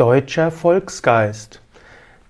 [0.00, 1.60] Deutscher Volksgeist.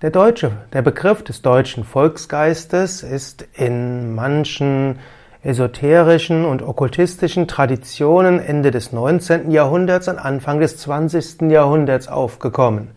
[0.01, 4.99] Der deutsche, der Begriff des deutschen Volksgeistes ist in manchen
[5.41, 9.51] esoterischen und okkultistischen Traditionen Ende des 19.
[9.51, 11.49] Jahrhunderts und Anfang des 20.
[11.49, 12.89] Jahrhunderts aufgekommen.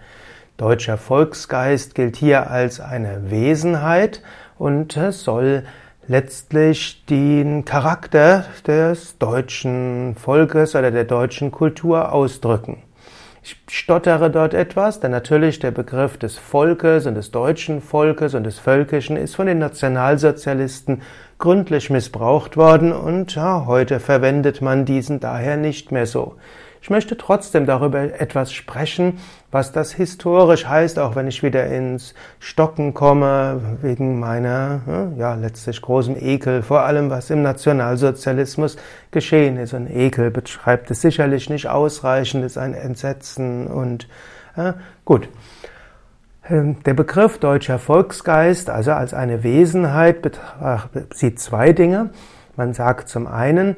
[0.57, 4.23] Deutscher Volksgeist gilt hier als eine Wesenheit
[4.59, 5.63] und soll
[6.09, 12.83] letztlich den Charakter des deutschen Volkes oder der deutschen Kultur ausdrücken.
[13.47, 18.45] Ich stottere dort etwas, denn natürlich der Begriff des Volkes und des deutschen Volkes und
[18.45, 21.03] des Völkischen ist von den Nationalsozialisten
[21.37, 26.37] gründlich missbraucht worden und ja, heute verwendet man diesen daher nicht mehr so.
[26.85, 29.19] Ich möchte trotzdem darüber etwas sprechen,
[29.51, 35.35] was das historisch heißt, auch wenn ich wieder ins Stocken komme, wegen meiner, hm, ja,
[35.35, 38.77] letztlich großem Ekel, vor allem was im Nationalsozialismus
[39.13, 39.73] geschehen ist.
[39.73, 44.07] Und Ekel beschreibt es sicherlich nicht ausreichend, ist ein Entsetzen und,
[44.55, 44.75] äh,
[45.07, 45.31] gut.
[46.47, 50.39] Ähm, der Begriff deutscher Volksgeist, also als eine Wesenheit,
[51.15, 52.11] sieht zwei Dinge.
[52.57, 53.77] Man sagt zum einen,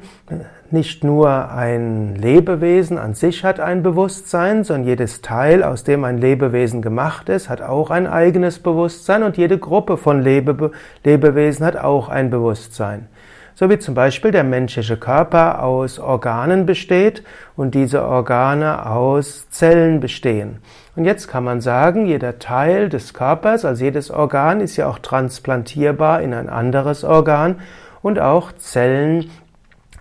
[0.69, 6.17] nicht nur ein Lebewesen an sich hat ein Bewusstsein, sondern jedes Teil, aus dem ein
[6.17, 10.71] Lebewesen gemacht ist, hat auch ein eigenes Bewusstsein und jede Gruppe von Lebe
[11.03, 13.07] Lebewesen hat auch ein Bewusstsein.
[13.55, 17.23] So wie zum Beispiel der menschliche Körper aus Organen besteht
[17.55, 20.59] und diese Organe aus Zellen bestehen.
[20.95, 24.99] Und jetzt kann man sagen, jeder Teil des Körpers, also jedes Organ, ist ja auch
[24.99, 27.55] transplantierbar in ein anderes Organ
[28.07, 29.29] und auch Zellen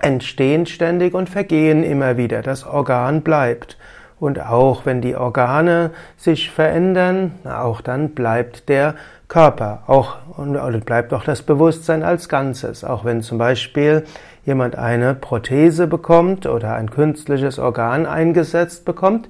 [0.00, 2.40] entstehen ständig und vergehen immer wieder.
[2.40, 3.76] Das Organ bleibt.
[4.20, 8.94] Und auch wenn die Organe sich verändern, auch dann bleibt der
[9.26, 12.84] Körper, auch und bleibt auch das Bewusstsein als Ganzes.
[12.84, 14.04] Auch wenn zum Beispiel
[14.44, 19.28] jemand eine Prothese bekommt oder ein künstliches Organ eingesetzt bekommt,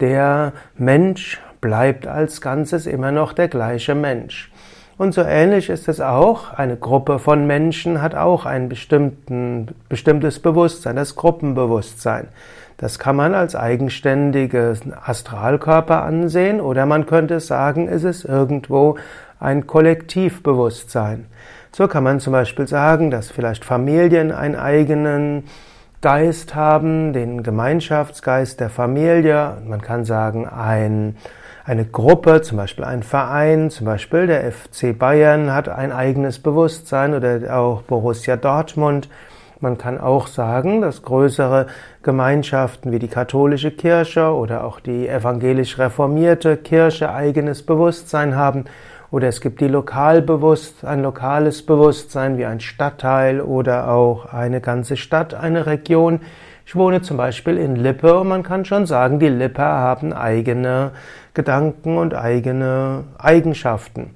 [0.00, 4.50] der Mensch bleibt als Ganzes immer noch der gleiche Mensch.
[4.96, 6.52] Und so ähnlich ist es auch.
[6.52, 12.28] Eine Gruppe von Menschen hat auch ein bestimmtes Bewusstsein, das Gruppenbewusstsein.
[12.76, 18.96] Das kann man als eigenständige Astralkörper ansehen oder man könnte sagen, es ist irgendwo
[19.40, 21.26] ein Kollektivbewusstsein.
[21.72, 25.44] So kann man zum Beispiel sagen, dass vielleicht Familien einen eigenen
[26.02, 29.56] Geist haben, den Gemeinschaftsgeist der Familie.
[29.66, 31.16] Man kann sagen, ein
[31.64, 37.14] eine Gruppe, zum Beispiel ein Verein, zum Beispiel der FC Bayern hat ein eigenes Bewusstsein
[37.14, 39.08] oder auch Borussia Dortmund.
[39.60, 41.66] Man kann auch sagen, dass größere
[42.02, 48.66] Gemeinschaften wie die katholische Kirche oder auch die evangelisch reformierte Kirche eigenes Bewusstsein haben.
[49.10, 54.98] Oder es gibt die Lokalbewusst, ein lokales Bewusstsein wie ein Stadtteil oder auch eine ganze
[54.98, 56.20] Stadt, eine Region.
[56.66, 60.92] Ich wohne zum Beispiel in Lippe und man kann schon sagen, die Lipper haben eigene
[61.34, 64.10] Gedanken und eigene Eigenschaften.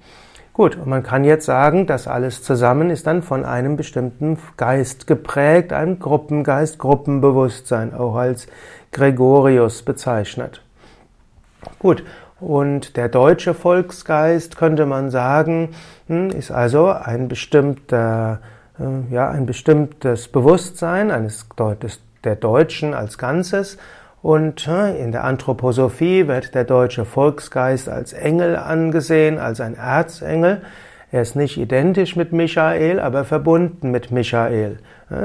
[0.55, 5.07] Gut, und man kann jetzt sagen, das alles zusammen ist dann von einem bestimmten Geist
[5.07, 8.49] geprägt, einem Gruppengeist, Gruppenbewusstsein, auch als
[8.91, 10.63] Gregorius bezeichnet.
[11.79, 12.03] Gut,
[12.41, 15.71] und der deutsche Volksgeist, könnte man sagen,
[16.09, 18.41] hm, ist also ein bestimmter,
[18.81, 21.47] äh, ja, ein bestimmtes Bewusstsein eines,
[21.83, 23.79] des der Deutschen als Ganzes.
[24.21, 30.63] Und in der Anthroposophie wird der deutsche Volksgeist als Engel angesehen, als ein Erzengel.
[31.11, 34.79] Er ist nicht identisch mit Michael, aber verbunden mit Michael.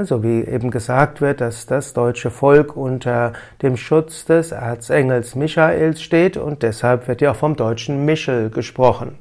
[0.04, 6.00] So wie eben gesagt wird, dass das deutsche Volk unter dem Schutz des Erzengels Michaels
[6.00, 9.18] steht und deshalb wird ja auch vom deutschen Michel gesprochen.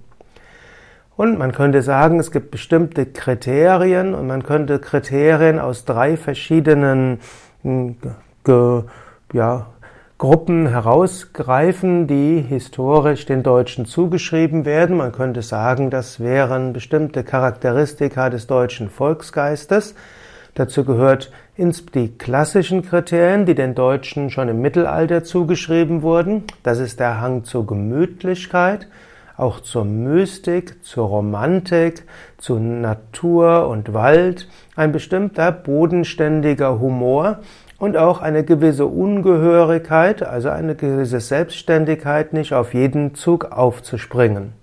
[1.17, 7.19] Und man könnte sagen, es gibt bestimmte Kriterien und man könnte Kriterien aus drei verschiedenen
[9.33, 9.67] ja,
[10.17, 14.95] Gruppen herausgreifen, die historisch den Deutschen zugeschrieben werden.
[14.95, 19.95] Man könnte sagen, das wären bestimmte Charakteristika des deutschen Volksgeistes.
[20.55, 26.43] Dazu gehört die klassischen Kriterien, die den Deutschen schon im Mittelalter zugeschrieben wurden.
[26.61, 28.87] Das ist der Hang zur Gemütlichkeit,
[29.37, 32.03] auch zur Mystik, zur Romantik,
[32.37, 37.39] zu Natur und Wald, ein bestimmter bodenständiger Humor
[37.77, 44.53] und auch eine gewisse Ungehörigkeit, also eine gewisse Selbstständigkeit, nicht auf jeden Zug aufzuspringen.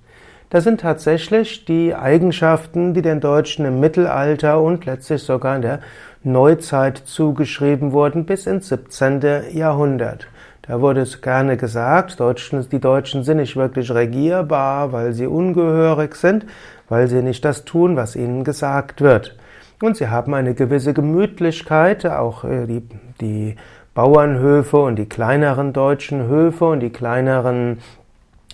[0.50, 5.80] Das sind tatsächlich die Eigenschaften, die den Deutschen im Mittelalter und letztlich sogar in der
[6.24, 9.20] Neuzeit zugeschrieben wurden bis ins 17.
[9.52, 10.26] Jahrhundert.
[10.62, 16.46] Da wurde es gerne gesagt, die Deutschen sind nicht wirklich regierbar, weil sie ungehörig sind,
[16.88, 19.36] weil sie nicht das tun, was ihnen gesagt wird.
[19.82, 22.82] Und sie haben eine gewisse Gemütlichkeit, auch äh, die,
[23.20, 23.56] die
[23.94, 27.78] Bauernhöfe und die kleineren deutschen Höfe und die kleineren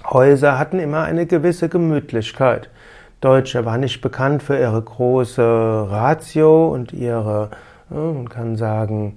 [0.09, 2.71] Häuser hatten immer eine gewisse Gemütlichkeit.
[3.21, 7.51] Deutsche war nicht bekannt für ihre große Ratio und ihre,
[7.89, 9.17] man kann sagen,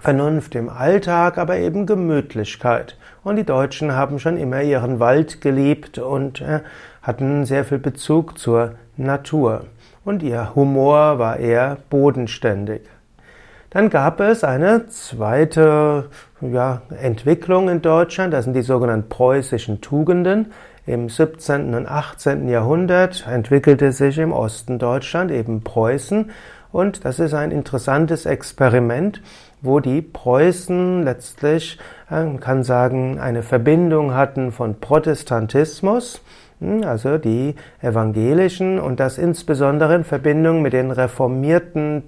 [0.00, 2.96] Vernunft im Alltag, aber eben Gemütlichkeit.
[3.24, 6.60] Und die Deutschen haben schon immer ihren Wald geliebt und äh,
[7.02, 9.64] hatten sehr viel Bezug zur Natur.
[10.04, 12.82] Und ihr Humor war eher bodenständig.
[13.70, 16.08] Dann gab es eine zweite
[16.40, 20.52] ja, Entwicklung in Deutschland, das sind die sogenannten preußischen Tugenden.
[20.86, 21.74] Im 17.
[21.74, 22.48] und 18.
[22.48, 26.30] Jahrhundert entwickelte sich im Osten Deutschland eben Preußen
[26.70, 29.20] und das ist ein interessantes Experiment,
[29.62, 31.78] wo die Preußen letztlich,
[32.10, 36.22] man kann sagen, eine Verbindung hatten von Protestantismus,
[36.60, 42.04] hm, also die Evangelischen und das insbesondere in Verbindung mit den reformierten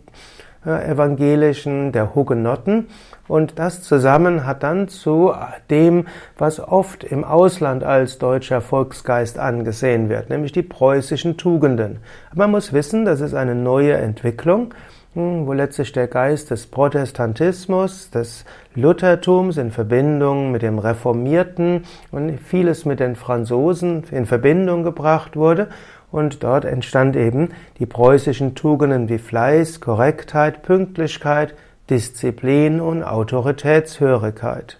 [0.65, 2.89] Evangelischen, der Hugenotten.
[3.27, 5.33] Und das zusammen hat dann zu
[5.71, 6.07] dem,
[6.37, 11.99] was oft im Ausland als deutscher Volksgeist angesehen wird, nämlich die preußischen Tugenden.
[12.31, 14.75] Aber man muss wissen, das ist eine neue Entwicklung,
[15.19, 18.45] hm, wo letztlich der Geist des Protestantismus, des
[18.77, 21.83] Luthertums in Verbindung mit dem Reformierten
[22.13, 25.71] und vieles mit den Franzosen in Verbindung gebracht wurde
[26.13, 27.49] und dort entstand eben
[27.81, 31.57] die preußischen Tugenden wie Fleiß, Korrektheit, Pünktlichkeit,
[31.91, 34.79] Disziplin und Autoritätshörigkeit.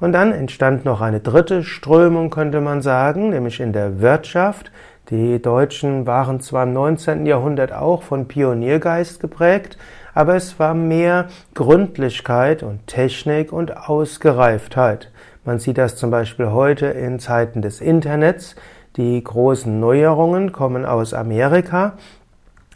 [0.00, 4.72] Und dann entstand noch eine dritte Strömung, könnte man sagen, nämlich in der Wirtschaft.
[5.10, 7.24] Die Deutschen waren zwar im 19.
[7.24, 9.78] Jahrhundert auch von Pioniergeist geprägt,
[10.12, 15.10] aber es war mehr Gründlichkeit und Technik und Ausgereiftheit.
[15.46, 18.54] Man sieht das zum Beispiel heute in Zeiten des Internets.
[18.96, 21.94] Die großen Neuerungen kommen aus Amerika,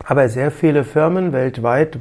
[0.02, 1.98] aber sehr viele Firmen weltweit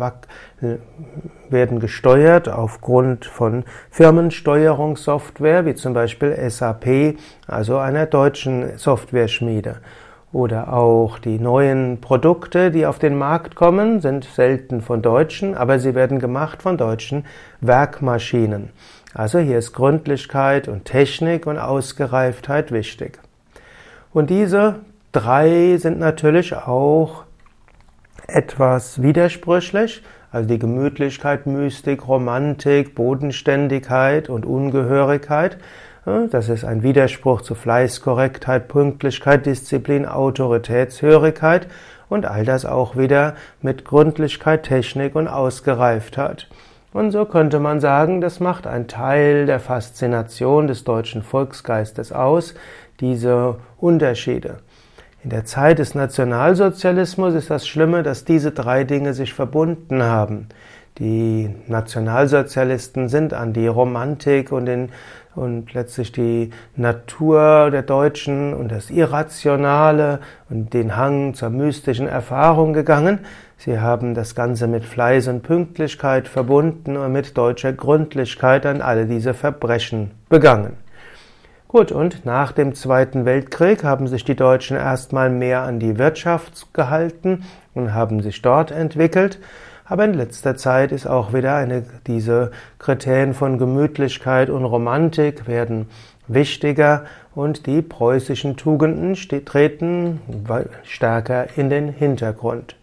[1.50, 7.18] werden gesteuert aufgrund von Firmensteuerungssoftware, wie zum Beispiel SAP,
[7.48, 9.82] also einer deutschen Software-Schmiede.
[10.34, 15.78] Oder auch die neuen Produkte, die auf den Markt kommen, sind selten von Deutschen, aber
[15.80, 17.26] sie werden gemacht von deutschen
[17.60, 18.70] Werkmaschinen.
[19.14, 23.20] Also hier ist Gründlichkeit und Technik und Ausgereiftheit wichtig.
[24.14, 24.76] Und diese
[25.12, 27.26] drei sind natürlich auch
[28.28, 30.02] etwas widersprüchlich,
[30.32, 35.58] also die Gemütlichkeit, Mystik, Romantik, Bodenständigkeit und Ungehörigkeit.
[36.04, 41.68] Das ist ein Widerspruch zu Fleiß, Korrektheit, Pünktlichkeit, Disziplin, Autoritätshörigkeit
[42.10, 46.48] und all das auch wieder mit Gründlichkeit, Technik und Ausgereiftheit.
[46.92, 52.56] Und so könnte man sagen, das macht ein Teil der Faszination des deutschen Volksgeistes aus,
[53.00, 54.58] diese Unterschiede.
[55.24, 60.50] In der Zeit des Nationalsozialismus ist das Schlimme, dass diese drei Dinge sich verbunden haben.
[61.02, 64.90] Die Nationalsozialisten sind an die Romantik und, den,
[65.34, 72.74] und letztlich die Natur der Deutschen und das Irrationale und den Hang zur mystischen Erfahrung
[72.74, 73.22] gegangen.
[73.58, 79.08] Sie haben das Ganze mit Fleiß und Pünktlichkeit verbunden und mit deutscher Gründlichkeit an alle
[79.08, 80.74] diese Verbrechen begangen.
[81.68, 86.72] Gut, und nach dem Zweiten Weltkrieg haben sich die Deutschen erstmal mehr an die Wirtschaft
[86.76, 87.44] gehalten
[87.74, 89.40] und haben sich dort entwickelt.
[89.92, 95.90] Aber in letzter Zeit ist auch wieder eine, diese Kriterien von Gemütlichkeit und Romantik werden
[96.30, 97.04] wichtiger
[97.36, 100.22] und die preußischen Tugenden treten
[100.86, 102.78] stärker in den Hintergrund.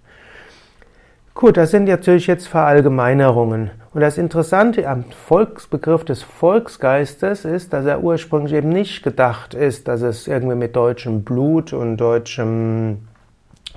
[1.32, 3.70] Gut, das sind natürlich jetzt Verallgemeinerungen.
[3.94, 9.88] Und das Interessante am Volksbegriff des Volksgeistes ist, dass er ursprünglich eben nicht gedacht ist,
[9.88, 13.08] dass es irgendwie mit deutschem Blut und deutschem,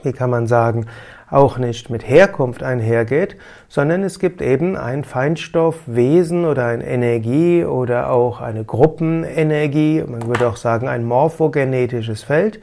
[0.03, 0.87] wie kann man sagen,
[1.31, 3.37] auch nicht mit Herkunft einhergeht,
[3.69, 10.47] sondern es gibt eben ein Feinstoffwesen oder eine Energie oder auch eine Gruppenenergie, man würde
[10.47, 12.59] auch sagen ein morphogenetisches Feld,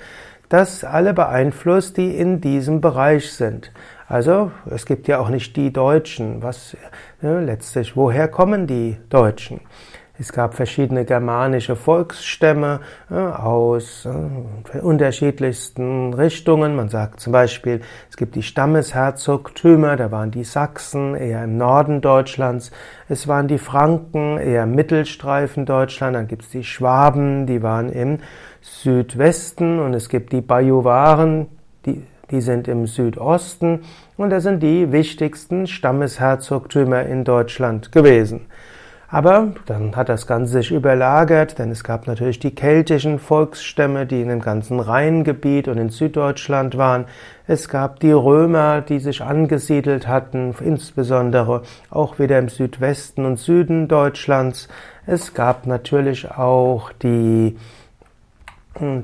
[0.50, 3.72] das alle beeinflusst, die in diesem Bereich sind.
[4.06, 6.42] Also es gibt ja auch nicht die Deutschen.
[6.42, 6.76] Was
[7.20, 9.60] ne, letztlich, woher kommen die Deutschen?
[10.20, 16.74] Es gab verschiedene germanische Volksstämme aus äh, unterschiedlichsten Richtungen.
[16.74, 22.00] Man sagt zum Beispiel, es gibt die Stammesherzogtümer, da waren die Sachsen eher im Norden
[22.00, 22.72] Deutschlands.
[23.08, 26.16] Es waren die Franken eher im Mittelstreifen Deutschland.
[26.16, 28.18] Dann gibt es die Schwaben, die waren im
[28.60, 29.78] Südwesten.
[29.78, 31.46] Und es gibt die Bajuwaren,
[31.86, 33.80] die die sind im Südosten
[34.16, 38.46] und das sind die wichtigsten Stammesherzogtümer in Deutschland gewesen.
[39.10, 44.20] Aber dann hat das Ganze sich überlagert, denn es gab natürlich die keltischen Volksstämme, die
[44.20, 47.06] in dem ganzen Rheingebiet und in Süddeutschland waren.
[47.46, 53.88] Es gab die Römer, die sich angesiedelt hatten, insbesondere auch wieder im Südwesten und Süden
[53.88, 54.68] Deutschlands.
[55.06, 57.56] Es gab natürlich auch die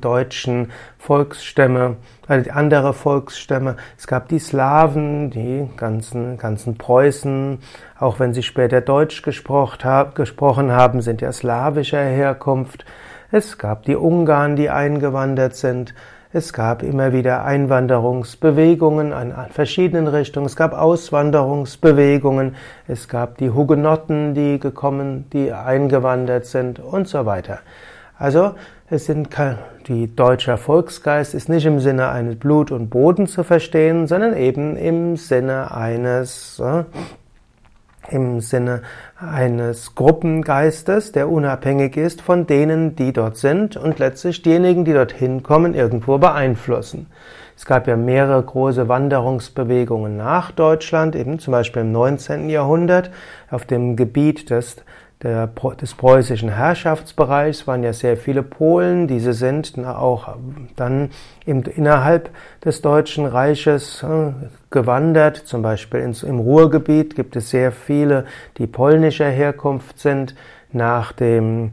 [0.01, 3.77] deutschen Volksstämme, also andere Volksstämme.
[3.99, 7.59] Es gab die Slawen, die ganzen, ganzen Preußen,
[7.99, 12.85] auch wenn sie später Deutsch gesprochen haben, sind ja slawischer Herkunft.
[13.31, 15.95] Es gab die Ungarn, die eingewandert sind.
[16.37, 20.47] Es gab immer wieder Einwanderungsbewegungen an verschiedenen Richtungen.
[20.47, 22.57] Es gab Auswanderungsbewegungen.
[22.89, 27.61] Es gab die Hugenotten, die gekommen, die eingewandert sind und so weiter.
[28.19, 28.55] Also
[28.89, 29.29] es sind
[29.89, 34.77] die deutsche Volksgeist ist nicht im Sinne eines Blut und Boden zu verstehen, sondern eben
[34.77, 36.85] im Sinne eines äh,
[38.11, 38.83] im Sinne
[39.19, 45.43] eines Gruppengeistes, der unabhängig ist von denen, die dort sind und letztlich diejenigen, die dorthin
[45.43, 47.07] kommen, irgendwo beeinflussen.
[47.57, 52.51] Es gab ja mehrere große Wanderungsbewegungen nach Deutschland, eben zum Beispiel im 19.
[52.51, 53.11] Jahrhundert
[53.51, 54.77] auf dem Gebiet des
[55.25, 55.47] der,
[55.81, 59.09] des preußischen Herrschaftsbereichs waren ja sehr viele Polen.
[59.09, 60.37] Diese sind auch
[60.77, 61.09] dann
[61.47, 62.29] innerhalb
[62.63, 64.33] des Deutschen Reiches äh,
[64.71, 65.39] gewandert.
[65.39, 68.27] Zum Beispiel im Ruhrgebiet gibt es sehr viele,
[68.59, 70.35] die polnischer Herkunft sind.
[70.73, 71.71] Nach dem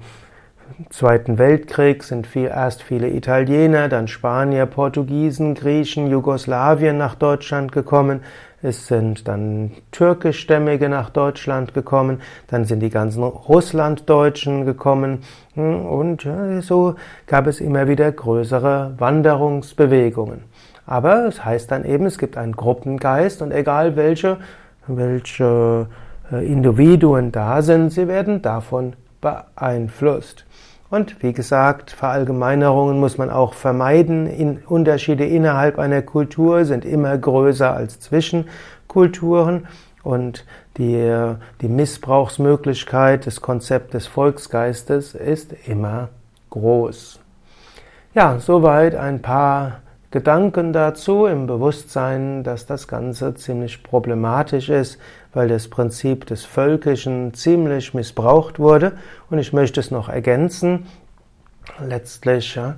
[0.90, 8.22] Zweiten Weltkrieg sind viel, erst viele Italiener, dann Spanier, Portugiesen, Griechen, Jugoslawien nach Deutschland gekommen.
[8.64, 15.24] Es sind dann türkischstämmige nach Deutschland gekommen, dann sind die ganzen Russlanddeutschen gekommen
[15.56, 16.28] hm, und
[16.62, 20.44] so gab es immer wieder größere Wanderungsbewegungen.
[20.86, 24.38] Aber es heißt dann eben, es gibt einen Gruppengeist und egal welche,
[24.88, 25.88] welche
[26.32, 30.46] äh, Individuen da sind, sie werden davon beeinflusst.
[30.92, 34.28] Und wie gesagt, Verallgemeinerungen muss man auch vermeiden.
[34.28, 38.50] In Unterschiede innerhalb einer Kultur sind immer größer als zwischen
[38.90, 39.68] Kulturen
[40.04, 40.46] und
[40.78, 46.10] die, die Missbrauchsmöglichkeit des Konzepts des Volksgeistes ist immer
[46.50, 47.22] groß.
[48.14, 49.80] Ja, soweit ein paar
[50.12, 55.00] Gedanken dazu im Bewusstsein, dass das Ganze ziemlich problematisch ist,
[55.34, 58.94] weil das Prinzip des Völkischen ziemlich missbraucht wurde.
[59.30, 60.88] Und ich möchte es noch ergänzen.
[61.80, 62.76] Letztlich, ja,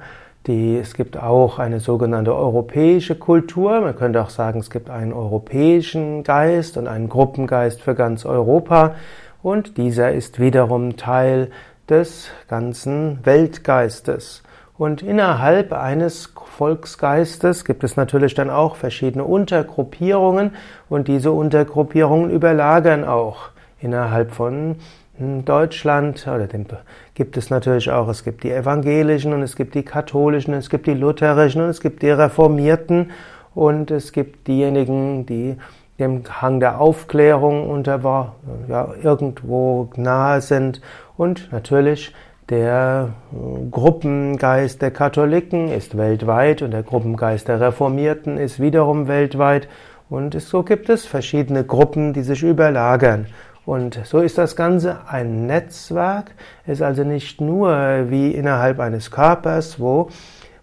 [0.48, 3.82] die, es gibt auch eine sogenannte europäische Kultur.
[3.82, 8.96] Man könnte auch sagen, es gibt einen europäischen Geist und einen Gruppengeist für ganz Europa.
[9.42, 11.50] Und dieser ist wiederum Teil
[11.90, 14.44] des ganzen Weltgeistes.
[14.78, 20.56] Und innerhalb eines Volksgeistes gibt es natürlich dann auch verschiedene Untergruppierungen.
[20.90, 23.50] Und diese Untergruppierungen überlagern auch
[23.80, 24.76] innerhalb von
[25.18, 26.28] hm, Deutschland.
[26.28, 26.66] Oder dem
[27.14, 30.88] gibt es natürlich auch, es gibt die evangelischen und es gibt die katholischen, es gibt
[30.88, 33.12] die lutherischen und es gibt die reformierten.
[33.54, 35.58] Und es gibt diejenigen, die
[36.00, 38.34] dem Hang der Aufklärung unter
[38.68, 40.82] ja, irgendwo nahe sind.
[41.18, 42.14] Und natürlich
[42.50, 49.68] der äh, Gruppengeist der Katholiken ist weltweit und der Gruppengeist der Reformierten ist wiederum weltweit.
[50.10, 53.28] Und so gibt es verschiedene Gruppen, die sich überlagern.
[53.66, 56.32] Und so ist das Ganze ein Netzwerk,
[56.68, 60.10] ist also nicht nur wie innerhalb eines Körpers, wo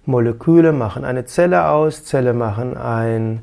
[0.04, 3.40] Moleküle machen eine Zelle aus, Zelle machen ein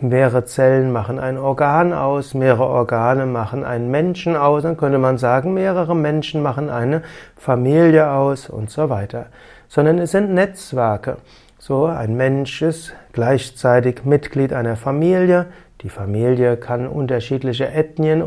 [0.00, 5.18] Mehrere Zellen machen ein Organ aus, mehrere Organe machen einen Menschen aus, dann könnte man
[5.18, 7.02] sagen, mehrere Menschen machen eine
[7.36, 9.26] Familie aus und so weiter.
[9.68, 11.18] Sondern es sind Netzwerke.
[11.58, 15.46] So, ein Mensch ist gleichzeitig Mitglied einer Familie.
[15.82, 18.22] Die Familie kann unterschiedliche Ethnien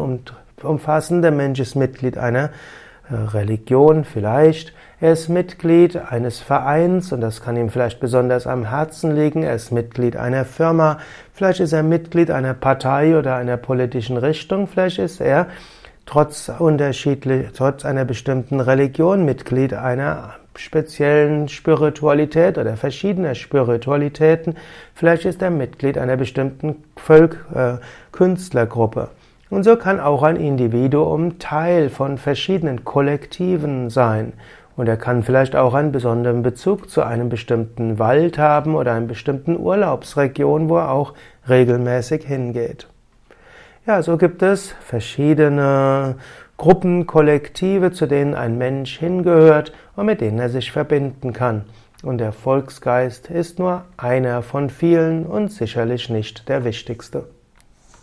[0.62, 1.24] umfassen.
[1.24, 2.52] Der Mensch ist Mitglied einer
[3.14, 4.74] Religion vielleicht.
[5.00, 9.44] Er ist Mitglied eines Vereins und das kann ihm vielleicht besonders am Herzen liegen.
[9.44, 10.98] Er ist Mitglied einer Firma.
[11.34, 14.68] Vielleicht ist er Mitglied einer Partei oder einer politischen Richtung.
[14.68, 15.48] Vielleicht ist er
[16.06, 24.56] trotz unterschiedlich, trotz einer bestimmten Religion Mitglied einer speziellen Spiritualität oder verschiedener Spiritualitäten.
[24.94, 27.76] Vielleicht ist er Mitglied einer bestimmten Volk, äh,
[28.12, 29.10] Künstlergruppe.
[29.54, 34.34] Und so kann auch ein Individuum Teil von verschiedenen Kollektiven sein.
[34.76, 39.06] Und er kann vielleicht auch einen besonderen Bezug zu einem bestimmten Wald haben oder einer
[39.06, 41.14] bestimmten Urlaubsregion, wo er auch
[41.48, 42.88] regelmäßig hingeht.
[43.86, 46.16] Ja, so gibt es verschiedene
[46.58, 51.66] Gruppen, Kollektive, zu denen ein Mensch hingehört und mit denen er sich verbinden kann.
[52.02, 57.26] Und der Volksgeist ist nur einer von vielen und sicherlich nicht der wichtigste.